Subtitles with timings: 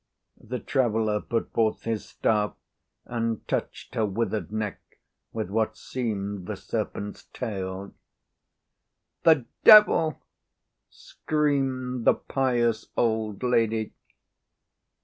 [0.39, 2.55] The traveller put forth his staff
[3.05, 4.79] and touched her withered neck
[5.31, 7.93] with what seemed the serpent's tail.
[9.21, 10.19] "The devil!"
[10.89, 13.93] screamed the pious old lady.